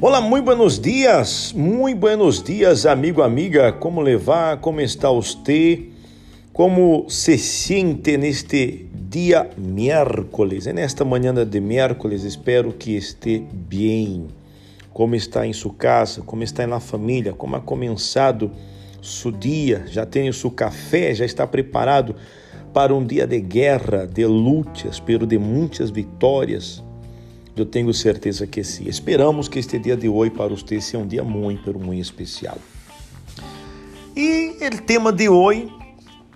Olá, 0.00 0.20
muito 0.20 0.44
buenos 0.44 0.78
dias, 0.78 1.52
muito 1.52 1.98
buenos 1.98 2.40
dias, 2.40 2.86
amigo, 2.86 3.20
amiga. 3.20 3.72
Como 3.72 4.00
levar? 4.00 4.60
Como 4.60 4.80
está 4.80 5.10
você? 5.10 5.88
Como 6.52 7.06
se 7.08 7.36
sente 7.36 8.16
neste 8.16 8.88
dia 8.94 9.50
miércoles? 9.56 10.66
Nesta 10.66 11.04
manhã 11.04 11.34
de 11.34 11.60
miércoles, 11.60 12.22
espero 12.22 12.72
que 12.72 12.92
esteja 12.92 13.44
bem. 13.52 14.28
Como 14.92 15.16
está 15.16 15.44
em 15.44 15.52
sua 15.52 15.74
casa? 15.74 16.22
Como 16.22 16.44
está 16.44 16.64
na 16.64 16.78
família? 16.78 17.32
Como 17.32 17.56
ha 17.56 17.60
começado 17.60 18.52
seu 19.02 19.32
dia? 19.32 19.84
Já 19.88 20.06
tem 20.06 20.28
o 20.28 20.32
seu 20.32 20.52
café? 20.52 21.12
Já 21.12 21.24
está 21.24 21.44
preparado 21.44 22.14
para 22.72 22.94
um 22.94 23.04
dia 23.04 23.26
de 23.26 23.40
guerra, 23.40 24.06
de 24.06 24.24
lutas, 24.24 25.00
pero 25.00 25.26
de 25.26 25.38
muitas 25.40 25.90
vitórias? 25.90 26.84
Eu 27.58 27.66
tenho 27.66 27.92
certeza 27.92 28.46
que 28.46 28.62
sim. 28.62 28.88
Esperamos 28.88 29.48
que 29.48 29.58
este 29.58 29.80
dia 29.80 29.96
de 29.96 30.08
hoje 30.08 30.30
para 30.30 30.48
você 30.48 30.80
seja 30.80 30.98
um 30.98 31.06
dia 31.06 31.24
muito, 31.24 31.76
muito 31.76 32.00
especial. 32.00 32.56
E 34.16 34.56
o 34.60 34.82
tema 34.82 35.12
de 35.12 35.28
hoje, 35.28 35.68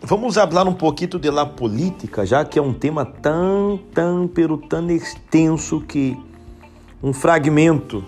vamos 0.02 0.34
falar 0.34 0.66
um 0.66 0.74
pouquinho 0.74 1.20
de 1.20 1.30
la 1.30 1.46
política, 1.46 2.27
já 2.27 2.44
que 2.44 2.58
é 2.58 2.62
um 2.62 2.72
tema 2.72 3.04
tão, 3.04 3.78
tão, 3.94 4.27
pero 4.27 4.56
tão 4.56 4.90
extenso 4.90 5.80
que 5.80 6.16
um 7.00 7.12
fragmento, 7.12 8.04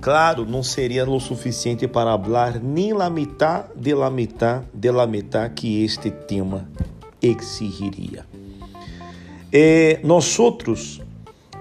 claro, 0.00 0.46
não 0.46 0.62
seria 0.62 1.08
o 1.08 1.18
suficiente 1.18 1.88
para 1.88 2.16
falar 2.16 2.60
nem 2.60 2.92
la 2.92 3.10
mitad 3.10 3.66
de 3.74 3.92
la 3.92 4.08
mitad 4.08 4.62
de 4.72 4.92
la 4.92 5.06
mitad 5.06 5.50
que 5.52 5.84
este 5.84 6.12
tema 6.12 6.68
exigiria. 7.20 8.24
Eh, 9.52 10.00
nós 10.02 10.38
outros 10.38 11.00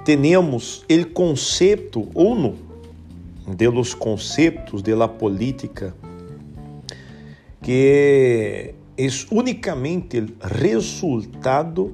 temos 0.03 0.85
o 0.89 1.05
conceito, 1.13 2.07
uno 2.15 2.55
de 3.48 3.70
los 3.70 3.93
conceptos 3.95 4.81
de 4.81 4.95
la 4.95 5.07
política, 5.07 5.93
que 7.62 8.73
é 8.98 9.07
unicamente 9.31 10.26
resultado 10.41 11.93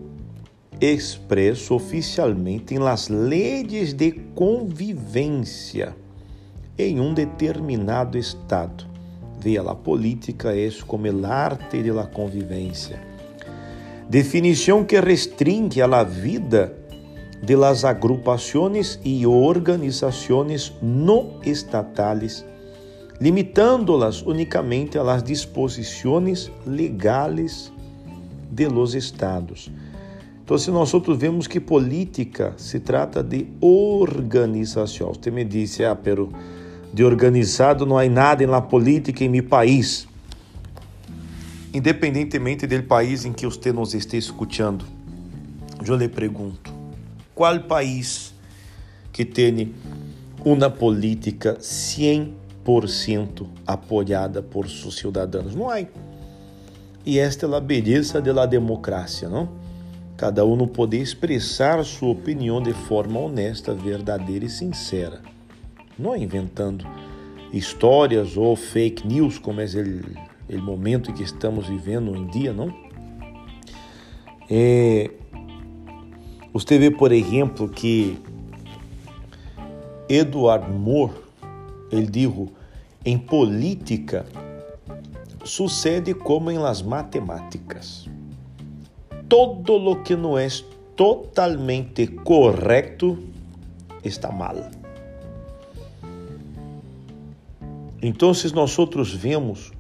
expresso 0.80 1.74
oficialmente 1.74 2.76
em 2.76 2.80
las 2.80 3.10
leyes 3.10 3.94
de 3.94 4.12
convivência 4.36 5.96
em 6.78 7.00
um 7.00 7.14
determinado 7.14 8.18
estado. 8.18 8.86
Veja, 9.40 9.62
a 9.62 9.76
política 9.76 10.56
é 10.56 10.70
como 10.86 11.08
o 11.08 11.26
arte 11.26 11.82
de 11.82 11.92
la 11.92 12.06
convivência. 12.06 13.02
Definição 14.10 14.86
que 14.86 15.00
restringe 15.00 15.82
a 15.82 15.88
la 15.88 16.04
vida 16.04 16.74
de 17.42 17.56
las 17.56 17.84
agrupaciones 17.84 19.00
y 19.04 19.26
organizaciones 19.26 20.74
no 20.82 21.40
estatales, 21.44 22.46
limitándolas 23.20 24.22
únicamente 24.24 24.98
a 24.98 25.04
las 25.04 25.24
disposiciones 25.24 26.52
legales 26.66 27.72
de 28.52 28.70
los 28.70 28.96
estados. 28.96 29.70
Então, 30.44 30.58
se 30.58 30.72
nós 30.72 30.94
outros 30.94 31.18
vemos 31.18 31.46
que 31.46 31.60
política 31.60 32.54
se 32.56 32.80
trata 32.80 33.22
de 33.22 33.48
organização. 33.60 35.14
Você 35.14 35.30
me 35.30 35.44
disse, 35.44 35.84
ah, 35.84 35.94
pero 35.94 36.30
de 36.94 37.04
organizado 37.04 37.86
não 37.86 37.98
há 37.98 38.08
nada 38.08 38.48
na 38.48 38.62
política 38.62 39.26
em 39.26 39.30
meu 39.30 39.44
país. 39.44 40.08
Independentemente 41.74 42.66
do 42.66 42.82
país 42.84 43.26
em 43.26 43.34
que 43.34 43.46
você 43.46 43.74
nos 43.74 43.94
esteja 43.94 44.28
escutando, 44.28 44.86
eu 45.86 45.98
lhe 45.98 46.08
pergunto: 46.08 46.67
qual 47.38 47.60
país 47.60 48.34
que 49.14 49.24
tem 49.24 49.76
uma 50.44 50.72
política 50.72 51.56
100% 51.62 53.48
apoiada 53.66 54.42
por 54.42 54.68
seus 54.68 54.96
cidadãos? 54.96 55.54
Não 55.54 55.70
há. 55.70 55.86
E 57.06 57.20
esta 57.20 57.46
é 57.46 57.56
a 57.56 57.60
beleza 57.60 58.20
da 58.20 58.46
democracia, 58.48 59.30
não? 59.30 59.50
Cada 60.18 60.44
um 60.44 60.68
poder 60.68 60.98
expressar 60.98 61.86
sua 61.86 62.10
opinião 62.10 62.60
de 62.60 62.74
forma 62.74 63.20
honesta, 63.20 63.72
verdadeira 63.72 64.46
e 64.46 64.50
sincera. 64.50 65.22
Não 65.98 66.16
é 66.16 66.18
inventando 66.18 66.88
histórias 67.54 68.36
ou 68.36 68.56
fake 68.56 69.08
news, 69.08 69.38
como 69.38 69.62
é 69.62 69.66
o 70.56 70.62
momento 70.62 71.12
em 71.12 71.14
que 71.14 71.22
estamos 71.22 71.68
vivendo 71.68 72.16
em 72.16 72.26
dia, 72.28 72.52
não? 72.52 72.74
É, 74.50 75.12
você 76.60 76.80
vê, 76.80 76.90
por 76.90 77.12
exemplo, 77.12 77.70
que 77.70 78.18
Edward 80.10 80.72
Moore, 80.72 81.14
ele 81.92 82.08
disse, 82.08 82.50
em 83.06 83.18
política 83.18 84.26
sucede 85.44 86.14
como 86.14 86.50
em 86.50 86.58
las 86.58 86.82
matemáticas. 86.82 88.10
Todo 89.30 89.78
lo 89.78 90.02
que 90.04 90.16
não 90.16 90.38
é 90.38 90.48
totalmente 90.96 92.08
correto 92.08 93.20
está 94.04 94.32
mal. 94.32 94.56
Então, 98.02 98.32
nós 98.54 98.80
outros 98.80 99.14
vemos 99.14 99.72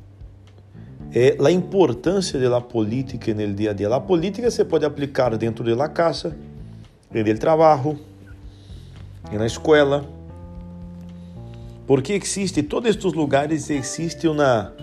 é, 1.13 1.37
a 1.43 1.51
importância 1.51 2.39
da 2.49 2.61
política 2.61 3.33
no 3.33 3.53
dia 3.53 3.71
a 3.71 3.73
dia. 3.73 3.93
A 3.93 3.99
política 3.99 4.51
se 4.51 4.63
pode 4.63 4.85
aplicar 4.85 5.35
dentro 5.37 5.75
da 5.75 5.89
casa, 5.89 6.37
en 7.13 7.27
el 7.27 7.39
trabajo, 7.39 7.95
en 9.31 9.39
la 9.39 9.45
escuela, 9.45 10.03
porque 11.85 12.15
existe, 12.15 12.63
todos 12.63 12.89
estes 12.89 13.15
lugares 13.15 13.69
existe 13.69 14.27
uma, 14.27 14.73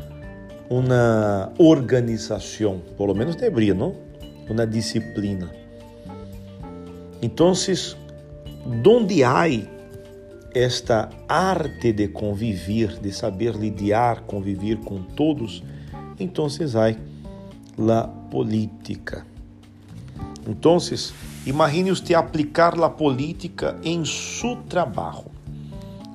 uma 0.71 1.53
organização, 1.59 2.81
por 2.97 3.09
lo 3.09 3.15
menos 3.15 3.37
deveria, 3.37 3.75
não? 3.75 3.95
Uma 4.49 4.67
disciplina. 4.67 5.51
Então, 7.21 7.55
onde 8.87 9.23
há 9.23 9.45
esta 10.55 11.11
arte 11.29 11.93
de 11.93 12.09
conviver, 12.09 12.99
de 13.01 13.13
saber 13.13 13.55
lidiar, 13.55 14.23
conviver 14.23 14.79
com 14.79 15.03
todos, 15.03 15.63
então 16.19 16.49
há 16.49 16.97
a 17.77 18.09
política. 18.31 19.27
Então, 20.47 20.79
Imagine 21.47 21.91
usted 21.91 22.15
aplicar 22.15 22.79
a 22.83 22.89
política 22.89 23.79
em 23.85 24.03
seu 24.05 24.57
trabalho, 24.67 25.27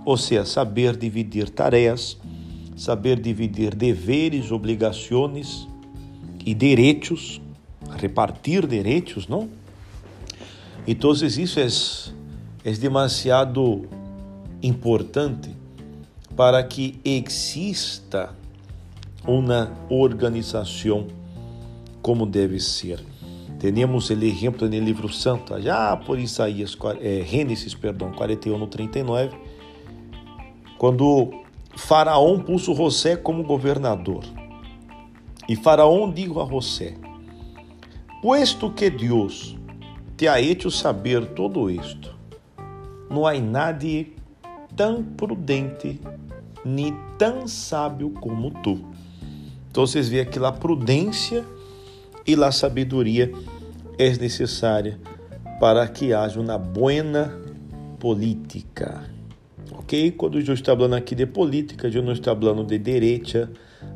ou 0.04 0.18
seja, 0.18 0.44
saber 0.44 0.98
dividir 0.98 1.50
tarefas, 1.50 2.18
saber 2.76 3.20
dividir 3.20 3.76
deveres, 3.76 4.52
obrigações 4.52 5.68
e 6.44 6.56
direitos, 6.56 7.40
repartir 8.00 8.66
direitos, 8.66 9.28
não? 9.28 9.50
Então, 10.88 11.12
isso 11.12 11.60
é, 11.60 11.68
é 12.68 12.74
demasiado 12.74 13.88
importante 14.64 15.52
para 16.36 16.64
que 16.64 17.00
exista 17.06 18.34
uma 19.28 19.72
organização 19.90 21.06
como 22.02 22.26
deve 22.26 22.60
ser. 22.60 23.00
Temos 23.60 24.10
o 24.10 24.14
exemplo 24.14 24.70
no 24.70 24.80
livro 24.80 25.12
santo, 25.12 25.60
já 25.62 25.96
por 25.98 26.18
Isaías, 26.18 26.78
é, 27.02 27.26
Gênesis, 27.26 27.76
perdão, 27.76 28.10
41 28.14 28.58
no 28.58 28.68
39, 28.68 29.36
quando 30.78 31.30
Faraó 31.76 32.40
puso 32.40 32.74
José 32.74 33.18
como 33.18 33.44
governador. 33.44 34.24
E 35.48 35.58
Faraó 35.58 36.10
dijo 36.10 36.40
a 36.40 36.46
José: 36.46 36.96
Puesto 38.22 38.72
que 38.72 38.90
Deus 38.90 39.58
te 40.16 40.30
ha 40.30 40.42
hecho 40.42 40.72
saber 40.72 41.26
todo 41.34 41.70
isto, 41.70 42.16
não 43.10 43.28
há 43.28 43.34
nadie 43.40 44.16
tão 44.74 45.04
prudente 45.04 46.00
nem 46.64 46.96
tão 47.18 47.46
sábio 47.46 48.12
como 48.12 48.52
tu. 48.62 48.80
Então 49.70 49.86
vocês 49.86 50.08
veem 50.08 50.22
aqui 50.22 50.40
a 50.44 50.52
prudência 50.52 51.46
e 52.26 52.36
a 52.44 52.52
sabedoria 52.52 53.32
é 54.00 54.10
necessária 54.18 54.98
para 55.60 55.86
que 55.90 56.14
haja 56.14 56.40
uma 56.40 56.58
buena 56.58 57.38
política. 58.00 59.04
Ok? 59.74 60.12
Quando 60.12 60.40
eu 60.40 60.54
estou 60.54 60.78
falando 60.78 60.96
aqui 60.96 61.14
de 61.14 61.26
política, 61.26 61.90
eu 61.90 62.02
não 62.02 62.14
estou 62.14 62.34
falando 62.34 62.64
de 62.64 62.78
direita, 62.78 63.52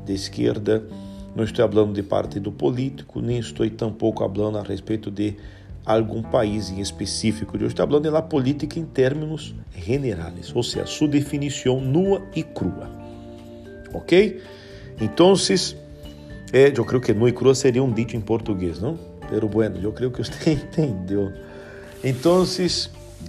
de 0.05 0.13
esquerda, 0.13 0.85
não 1.33 1.45
estou 1.45 1.67
falando 1.69 1.93
de 1.93 2.03
partido 2.03 2.51
político, 2.51 3.21
nem 3.21 3.39
estou 3.39 3.67
tampouco 3.69 4.29
falando 4.29 4.57
a 4.57 4.63
respeito 4.63 5.09
de 5.09 5.37
algum 5.85 6.21
país 6.21 6.69
em 6.69 6.81
específico. 6.81 7.55
Eu 7.55 7.67
estou 7.67 7.87
falando 7.87 8.11
da 8.11 8.21
política 8.21 8.77
em 8.77 8.85
termos 8.85 9.55
generais, 9.73 10.53
ou 10.53 10.63
seja, 10.63 10.85
sua 10.85 11.07
definição 11.07 11.79
nua 11.79 12.21
e 12.35 12.43
crua. 12.43 12.91
Ok? 13.93 14.41
Então, 14.99 15.33
é, 16.51 16.73
eu 16.75 16.83
creio 16.83 17.01
que 17.01 17.13
nu 17.13 17.25
e 17.25 17.31
crua 17.31 17.55
seria 17.55 17.81
um 17.81 17.91
dito 17.91 18.17
em 18.17 18.21
português, 18.21 18.81
não? 18.81 19.12
Pero 19.29 19.47
bueno, 19.47 19.77
eu 19.81 19.91
creio 19.91 20.11
que 20.11 20.23
você 20.23 20.51
entendeu. 20.51 21.31
Então, 22.03 22.45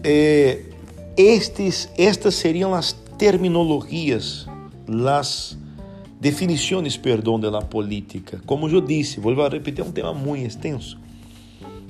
eh, 0.03 0.63
estes, 1.17 1.89
estas 1.97 2.35
seriam 2.35 2.75
as 2.75 2.93
terminologias, 3.17 4.47
las 4.89 5.57
definições, 6.21 6.97
perdão, 6.97 7.39
da 7.39 7.61
política. 7.61 8.41
Como 8.47 8.69
eu 8.69 8.81
disse, 8.81 9.21
vou 9.21 9.49
repetir, 9.49 9.85
é 9.85 9.87
um 9.87 9.93
tema 9.93 10.13
muito 10.13 10.47
extenso, 10.47 10.99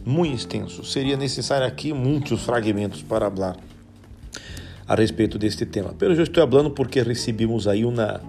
muito 0.04 0.34
extenso. 0.34 0.84
Seria 0.84 1.16
necessário 1.16 1.66
aqui 1.66 1.92
muitos 1.92 2.42
fragmentos 2.42 3.02
para 3.02 3.30
falar 3.30 3.56
a 4.86 4.94
respeito 4.94 5.38
deste 5.38 5.64
tema. 5.64 5.94
Pero 5.98 6.14
eu 6.14 6.22
estou 6.22 6.46
falando 6.46 6.70
porque 6.70 7.00
recebemos 7.02 7.66
aí 7.66 7.84
uma 7.84 8.20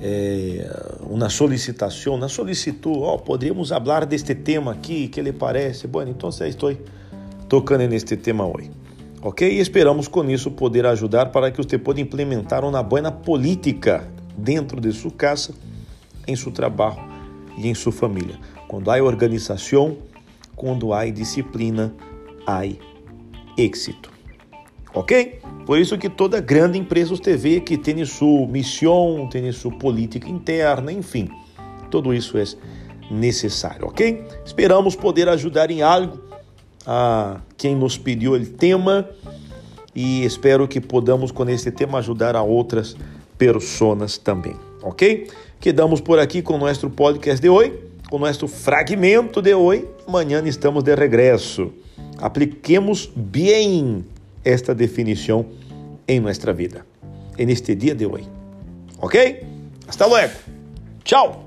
é, 0.00 0.68
uma 1.00 1.28
solicitação, 1.28 2.14
uma 2.14 2.28
solicitud, 2.28 2.98
oh, 2.98 3.18
podemos 3.18 3.70
falar 3.70 4.04
deste 4.04 4.34
tema 4.34 4.72
aqui, 4.72 5.08
que 5.08 5.20
lhe 5.22 5.32
parece? 5.32 5.86
Bom, 5.86 6.02
então 6.02 6.28
estou 6.28 6.74
tocando 7.48 7.86
neste 7.88 8.16
tema 8.16 8.46
hoje. 8.46 8.70
Ok? 9.22 9.48
E 9.48 9.60
esperamos 9.60 10.06
com 10.08 10.24
isso 10.30 10.50
poder 10.50 10.86
ajudar 10.86 11.26
para 11.26 11.50
que 11.50 11.56
você 11.56 11.78
possa 11.78 12.00
implementar 12.00 12.64
uma 12.64 12.82
boa 12.82 13.10
política 13.10 14.08
dentro 14.36 14.80
de 14.80 14.92
sua 14.92 15.10
casa, 15.10 15.54
em 16.26 16.36
seu 16.36 16.52
trabalho 16.52 17.00
e 17.56 17.68
em 17.68 17.74
sua 17.74 17.92
família. 17.92 18.38
Quando 18.68 18.90
há 18.90 19.02
organização, 19.02 19.96
quando 20.54 20.92
há 20.92 21.06
disciplina, 21.06 21.94
há 22.46 22.62
êxito. 23.56 24.15
Ok? 24.96 25.40
Por 25.66 25.78
isso 25.78 25.98
que 25.98 26.08
toda 26.08 26.40
grande 26.40 26.78
empresa 26.78 27.14
vê 27.36 27.60
que 27.60 27.76
tem 27.76 28.02
sua 28.06 28.46
missão, 28.46 29.28
tem 29.30 29.52
sua 29.52 29.70
política 29.70 30.28
interna, 30.28 30.90
enfim, 30.90 31.28
tudo 31.90 32.14
isso 32.14 32.38
é 32.38 32.44
necessário, 33.10 33.86
ok? 33.86 34.24
Esperamos 34.44 34.96
poder 34.96 35.28
ajudar 35.28 35.70
em 35.70 35.82
algo 35.82 36.18
a 36.86 37.40
quem 37.58 37.76
nos 37.76 37.98
pediu 37.98 38.32
o 38.32 38.46
tema 38.46 39.06
e 39.94 40.24
espero 40.24 40.66
que 40.66 40.80
podamos 40.80 41.30
com 41.30 41.46
esse 41.48 41.70
tema 41.70 41.98
ajudar 41.98 42.34
a 42.34 42.42
outras 42.42 42.96
pessoas 43.36 44.16
também, 44.16 44.56
ok? 44.82 45.28
Quedamos 45.60 46.00
por 46.00 46.18
aqui 46.18 46.40
com 46.40 46.54
o 46.54 46.58
nosso 46.58 46.88
podcast 46.88 47.42
de 47.42 47.50
hoje, 47.50 47.74
com 48.08 48.16
o 48.16 48.20
nosso 48.20 48.48
fragmento 48.48 49.42
de 49.42 49.54
hoje. 49.54 49.84
Amanhã 50.06 50.42
estamos 50.46 50.82
de 50.84 50.94
regresso. 50.94 51.70
Apliquemos 52.18 53.10
bem 53.14 54.04
esta 54.46 54.72
definição 54.72 55.44
em 56.06 56.20
nossa 56.20 56.52
vida, 56.52 56.86
neste 57.36 57.74
dia 57.74 57.94
de 57.94 58.06
hoje, 58.06 58.28
ok? 58.98 59.42
Hasta 59.88 60.06
luego. 60.06 60.34
Tchau. 61.02 61.45